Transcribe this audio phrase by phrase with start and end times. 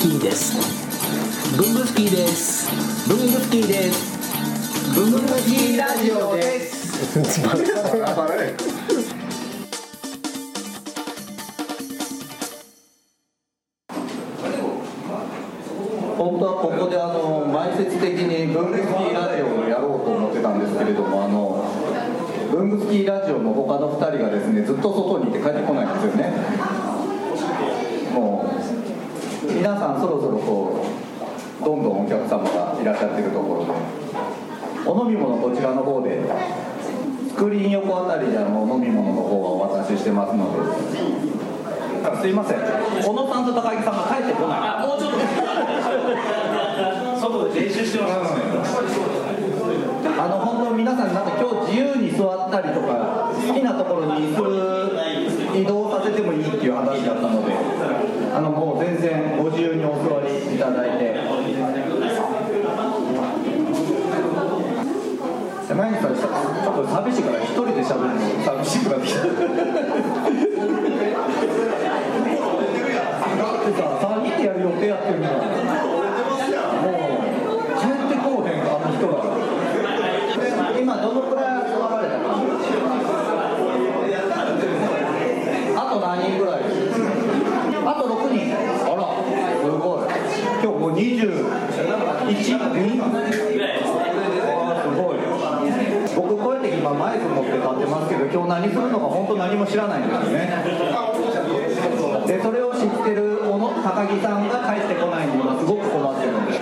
[0.00, 0.54] キーです。
[1.56, 2.70] ブングスキーです。
[3.08, 4.94] ブングスキーです。
[4.94, 7.02] ブングスキーラジオです。
[16.16, 21.64] 本当はここであの前説的にブングスキーラジオをやろうと思ってたんですけれどもあの
[22.52, 26.32] ブングスキーラジオの他の2人がですねずっと外にいて帰ってこないんですよね
[28.14, 28.58] もう
[29.58, 30.84] 皆さんそろそろこ
[31.60, 33.72] うどんどんお客様がいらっしゃってるところで
[34.86, 36.22] お飲み物こちらの方で
[37.28, 40.58] スクリーン横あたりであのお飲み物の方はお渡ししてますので。
[42.04, 42.58] あすいません。
[43.02, 44.58] 小野さんと高木さんが帰ってこない。
[44.60, 45.18] あもうちょっと。
[47.20, 48.40] 外で練習してますね。
[50.18, 54.42] あの本当皆さんなんか今日自由に座ったりとか好きなところに椅子
[55.60, 57.52] 移動させてもいいっていう話だったので
[58.32, 61.18] あのもう全然ご自由にお座りいただいて。
[65.68, 69.20] 山口さちょっと寂しいから一人で喋るの寂しくなってきた。
[69.28, 69.36] だっ
[73.64, 77.02] てさ3人でやる予定やってるからもう
[77.78, 79.14] 帰ってこうへんかあの人ら
[80.80, 82.24] 今どのくらい座られたか
[85.76, 86.62] あと何人ぐらい
[87.88, 90.12] あと6人あらすごい。
[90.60, 91.32] 今日もう21人。
[92.28, 92.52] す
[94.92, 95.16] ごい。
[96.14, 100.52] 僕こうやって今マイク持って立ってますけど今日何するのか本当何も知らないんですよね。
[102.26, 106.60] でそれを知ってる小野高木さんが帰ってこないのがすごく困ってるんです。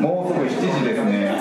[0.00, 1.34] もうすぐ7時ですね。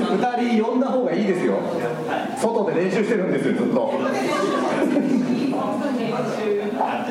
[0.00, 1.60] 2人呼んだ方がいいですよ。
[2.38, 3.92] 外で練習してるんですよずっと。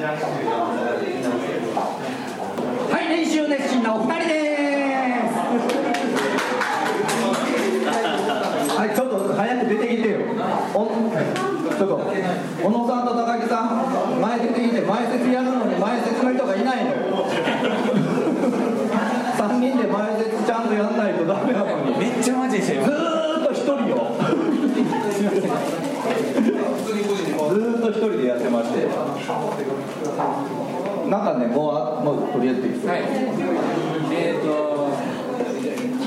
[0.10, 0.16] は
[3.00, 5.38] い練習熱心なお二人です。
[8.76, 10.18] はいちょっと早く出てきてよ。
[10.74, 16.98] おちょっと小野さんと高木さん前出てきて前説やるのに前説の人がいないのよ
[19.38, 24.12] 3人で前説ちゃんとやんないとダメなのにめっちゃマジでしたよずーっと一人よ
[27.50, 28.30] ずーっと一人で
[31.10, 33.02] なんかねもうあもうとりあえずできそうはい。
[33.02, 34.80] えっ、ー、と。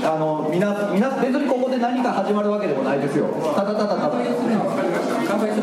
[0.04, 3.26] あのみなみな別にここで何か始まるわけでもないですよ。
[3.54, 4.18] ただただただ。
[4.18, 5.60] 乾杯す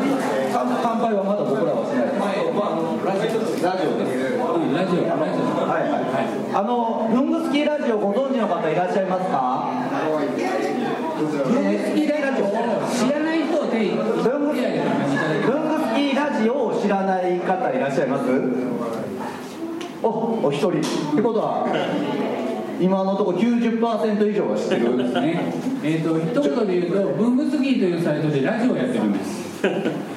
[0.52, 2.24] 乾乾杯はまだ僕らはしないです。
[2.24, 2.48] はい。
[2.56, 3.40] まあラジオ。
[3.40, 4.00] ですラジオ。
[4.00, 5.04] ですうんラジオ。
[5.04, 5.60] ラジオ。
[5.68, 9.68] はいはい、あのブングスキーラジオご存知の方いらっしゃいますか？
[10.00, 12.48] ブングスキーラジオ
[12.88, 14.49] 知らない人を手にブング
[16.00, 18.30] ブングスキーラジオを知らない方いらっしゃいます？
[20.02, 20.08] お
[20.44, 20.70] お一人。
[20.70, 20.80] っ
[21.14, 21.66] てことは
[22.80, 25.52] 今のところ90%以上は知ってるね。
[25.84, 29.60] えっ、と一言で言うと文具スキーというサイトでラジオをやってるんです。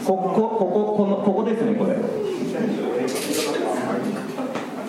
[0.05, 1.97] こここここのここですねこれ。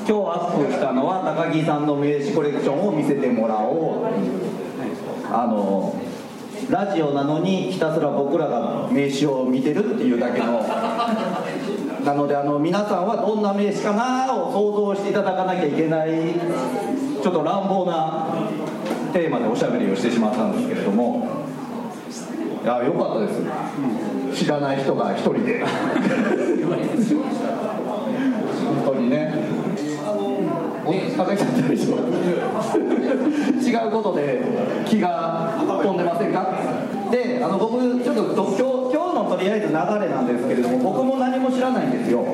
[0.06, 4.06] 今日アップしたのは高木さんの名刺コレクションを見せてもらおう。
[5.32, 5.98] あの
[6.70, 10.62] ラジオなのにひたすら僕らが名刺を見てるっていうだけの
[12.04, 16.10] なのであの皆さんはどんな名刺かなを想像していただかなきゃいけない
[17.22, 18.28] ちょっと乱暴な
[19.12, 21.26] テーマでおしゃべりをしてしまったんですけれども。
[22.62, 23.28] いや良かったで
[24.34, 24.44] す。
[24.44, 25.64] 知らない人が一人で。
[25.64, 25.70] 本
[28.84, 29.34] 当にね。
[33.62, 34.42] 違うことで
[34.86, 36.46] 気が飛んでませんか？
[37.10, 38.34] であの僕ちょっと
[39.44, 39.78] りあえず流れ
[40.08, 42.24] なんですけれども僕も何も知らないんですよ。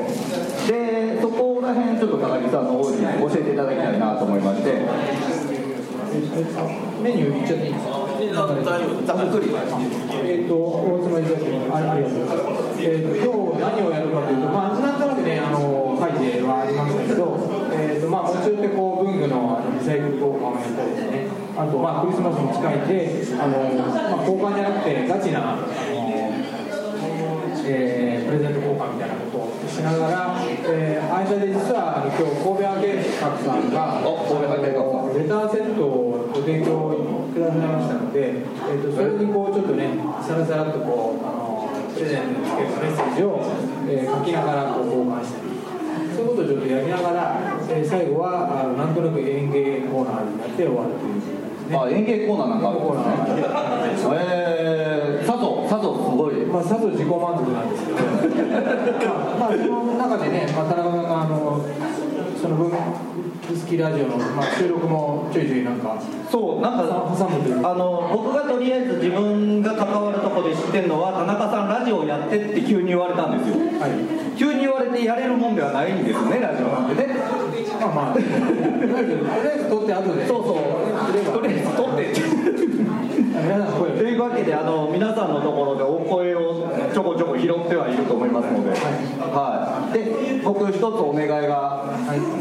[0.69, 4.71] でそこら辺ちょっと高木さんの方に教えていただきたいなと思いまして。
[7.03, 7.97] メニュー言っちゃっていいですか？
[9.07, 9.49] ざっくり
[10.23, 12.83] えっ、と、お集まりいただきありがとうございます。
[12.83, 17.25] えっ、と、今日何をやるかというと、まあ、なんとなくね、あの、書いてはありましたけど、
[17.73, 21.25] えっ、と、まあ、持ち寄ってこう、文具のリサイクル交換をやったりですね、
[21.57, 25.57] あと、まあ、クリスマスも近いんで、あの、まあ、交換じゃなくて、ガチな、
[27.71, 35.19] えープレゼント交換みたいなことをしながら、えー間で実はあの今日神戸アゲ博さんがお神戸アゲ博さん。
[35.19, 36.95] レターセットをご提供
[37.35, 39.91] くださいましたので、えー、とそれにこうちょっとね
[40.23, 43.43] さらさらっとこうあのプレゼントにつけたメッセージを、
[43.91, 45.51] えー書きながらこう交換したり
[46.15, 51.77] そういうことをちょっとやりながら、えー最後はあのなんとなく演芸コーナーになって終わるというね。
[51.77, 54.17] あ演芸コーナーなんかあるんですね。
[54.19, 56.35] えー、さぞさぞすごい。
[56.47, 61.65] まあ、さぞ自己満足なんですけど、まあ、まあ、その中でね、まあ、田中さんがあの
[62.35, 62.77] その分好
[63.55, 73.55] きラジオの、まあ、収録もちょいちょいなんかそうなんか挟むというあの僕がとりあえず自分が関わるとこで知ってるのは田中さんラジオやってって急に言われたんですよ。
[73.79, 74.37] はい。
[74.37, 77.15] 急に言われてやれるもんではないんですよねラジオなんてね。
[77.79, 78.15] まあまあ。
[78.15, 80.27] とりあえずとりあえず撮って後で。
[80.27, 80.59] そうそう。
[81.31, 82.21] とりあえず撮ってって
[83.41, 91.85] 皆さん声をというわけであの皆さんのところでお声をちょこちょこ拾ってはいると思いますので、はい、で僕一つお願いが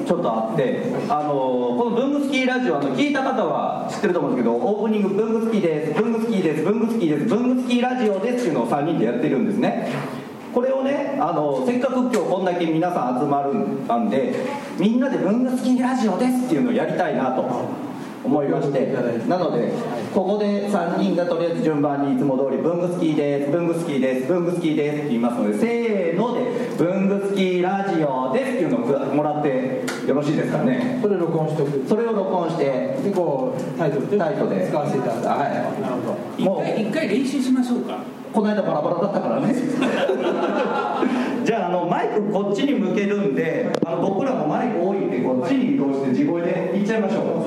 [0.05, 1.33] ちょっとあってあの
[1.77, 9.87] この「ブングスキーラジオ」あの聞いた方は知ってると思うんですけどオープニング「ブングスキーです」「ブングスキーです」「ブングスキーです」「ブングスキーラジオです」っていうのを3人でやってるんですね。
[10.53, 14.33] これをねあのせっかく今日こんだけ皆さん集まるんで
[14.79, 17.45] みんなで「ブングスキーラジオです」っていうのをやりたいなと
[18.23, 18.93] 思いまして。
[19.27, 19.71] なので
[20.13, 26.41] ここで3人がとりあえず順番にいつも通り「ブングスキーです」「ブングスキーです」「ブングスキーです」って言いますのでせーので
[26.77, 28.79] 「ブングスキーラジオです」っていうのを
[29.09, 30.99] くもらってよろしいですかね。
[31.01, 31.83] それ録音しておく。
[31.87, 32.63] それを録音して
[33.03, 35.27] でこうタイトルとしてタイトルで使わせていただいて。
[35.27, 35.39] はい。
[35.81, 37.97] なるほどもう一回一回練習しましょうか。
[38.31, 39.53] この間バラバラだったからね。
[41.43, 47.23] じゃああのマイクこっちに向けるんであの僕らもマイク多いんでこっちに移動して地声で言っちゃいましょう。
[47.25, 47.45] まあ、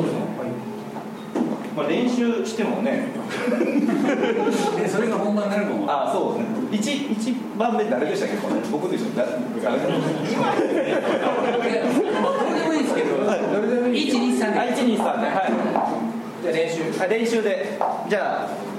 [1.92, 3.08] 練習してもね。
[4.76, 5.84] でそれが本番になるかも。
[5.88, 6.38] あそう。
[6.72, 8.36] ですね 1, 一番目誰でしたっけ？
[8.36, 8.60] これ。
[8.70, 9.30] 僕でしょ誰？
[9.32, 9.36] ど。
[9.36, 9.40] う
[12.56, 13.16] でもいいですけど。
[13.18, 15.00] 123あ123で。
[15.02, 15.52] はい。
[16.42, 16.82] じゃあ練習。
[17.02, 17.78] あ練習で。
[18.08, 18.72] じゃあ。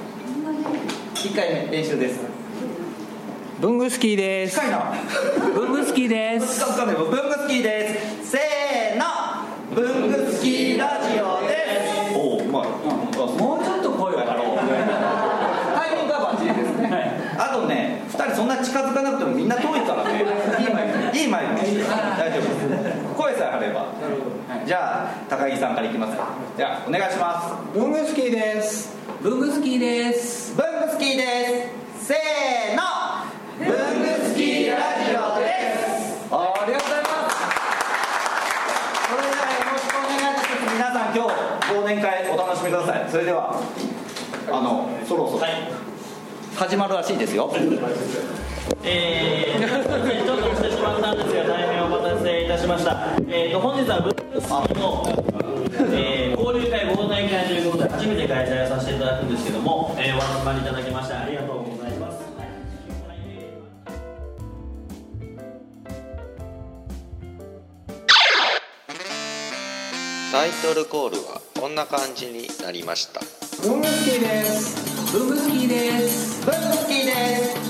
[1.15, 2.19] 1回目練習です。
[3.61, 4.55] 文具スキーです。
[4.59, 4.93] 近いな。
[5.55, 6.59] ブングスキーです。
[6.59, 8.31] つかめば文具スキーです。
[8.31, 8.41] せー
[18.55, 20.23] な近づかなくてもみんな遠いからね。
[20.61, 21.17] いいマイク。
[21.17, 21.55] いいマイク。
[22.17, 23.23] 大丈夫。
[23.23, 23.85] 声さえ張れば。
[24.65, 26.17] じゃあ高木さんからいきます
[26.55, 27.41] じゃあお願いしま
[27.73, 27.77] す。
[27.77, 28.95] 文具スキーです。
[29.21, 30.53] ブングスキーです。
[30.55, 31.23] 文具スキーで
[31.99, 32.07] す。
[32.07, 32.81] せーの。
[33.57, 35.45] 文具スキーラジオで
[35.87, 36.27] す。
[36.31, 37.35] あありがとうございます。
[39.09, 40.73] それではよろしくお願いします。
[40.73, 41.29] 皆さん今日
[41.73, 43.05] 忘年会お楽しみください。
[43.09, 43.59] それでは
[44.47, 45.45] あのそろそろ、
[46.55, 47.51] 始まるらしいですよ。
[48.83, 55.03] えー、ちょっと押してしまったんですが大変お待たせいたしました、えー、と本日はブックスキーの、
[55.93, 62.23] えー、交流会忘年会ということで初めて開催させていただくんですけども、えー、お集まりいただきましてありがとうございます。
[70.31, 73.21] タイトルコールはこんな感じになりました。
[73.61, 74.82] 文具スキーです
[75.13, 77.62] ブングスキーです文具スキーですせーの文具